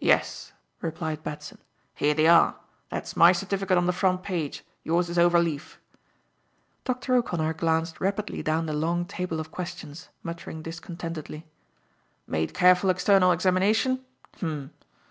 [0.00, 1.58] "Yes," replied Batson,
[1.94, 2.56] "here they are.
[2.88, 4.64] That's my certificate on the front page.
[4.82, 5.76] Yours is overleaf."
[6.84, 7.14] Dr.
[7.16, 11.44] O'Connor glanced rapidly down the long table of questions, muttering discontentedly.
[12.26, 14.02] "'Made careful external examination?'
[14.38, 14.72] H'm.